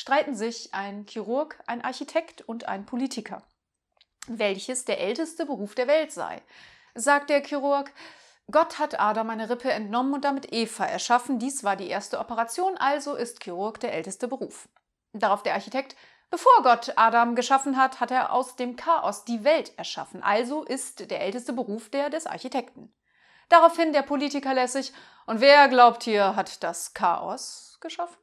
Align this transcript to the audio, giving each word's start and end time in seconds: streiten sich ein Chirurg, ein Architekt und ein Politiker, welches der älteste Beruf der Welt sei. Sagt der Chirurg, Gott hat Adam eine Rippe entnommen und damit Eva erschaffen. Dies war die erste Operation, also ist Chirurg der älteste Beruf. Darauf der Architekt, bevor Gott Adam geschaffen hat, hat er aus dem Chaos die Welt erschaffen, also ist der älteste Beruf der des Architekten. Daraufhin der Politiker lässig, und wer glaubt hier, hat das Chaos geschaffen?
streiten 0.00 0.34
sich 0.34 0.72
ein 0.72 1.04
Chirurg, 1.06 1.62
ein 1.66 1.84
Architekt 1.84 2.40
und 2.40 2.66
ein 2.66 2.86
Politiker, 2.86 3.42
welches 4.28 4.86
der 4.86 4.98
älteste 4.98 5.44
Beruf 5.44 5.74
der 5.74 5.88
Welt 5.88 6.10
sei. 6.10 6.40
Sagt 6.94 7.28
der 7.28 7.44
Chirurg, 7.44 7.92
Gott 8.50 8.78
hat 8.78 8.98
Adam 8.98 9.28
eine 9.28 9.50
Rippe 9.50 9.70
entnommen 9.70 10.14
und 10.14 10.24
damit 10.24 10.54
Eva 10.54 10.86
erschaffen. 10.86 11.38
Dies 11.38 11.64
war 11.64 11.76
die 11.76 11.88
erste 11.88 12.18
Operation, 12.18 12.78
also 12.78 13.14
ist 13.14 13.44
Chirurg 13.44 13.78
der 13.78 13.92
älteste 13.92 14.26
Beruf. 14.26 14.70
Darauf 15.12 15.42
der 15.42 15.52
Architekt, 15.52 15.94
bevor 16.30 16.62
Gott 16.62 16.94
Adam 16.96 17.36
geschaffen 17.36 17.76
hat, 17.76 18.00
hat 18.00 18.10
er 18.10 18.32
aus 18.32 18.56
dem 18.56 18.76
Chaos 18.76 19.26
die 19.26 19.44
Welt 19.44 19.76
erschaffen, 19.76 20.22
also 20.22 20.64
ist 20.64 21.10
der 21.10 21.20
älteste 21.20 21.52
Beruf 21.52 21.90
der 21.90 22.08
des 22.08 22.26
Architekten. 22.26 22.90
Daraufhin 23.50 23.92
der 23.92 24.02
Politiker 24.02 24.54
lässig, 24.54 24.94
und 25.26 25.42
wer 25.42 25.68
glaubt 25.68 26.04
hier, 26.04 26.36
hat 26.36 26.62
das 26.62 26.94
Chaos 26.94 27.76
geschaffen? 27.82 28.16